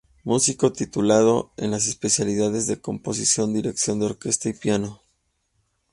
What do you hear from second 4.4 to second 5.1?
y Piano.